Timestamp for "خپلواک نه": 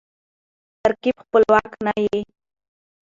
1.23-1.93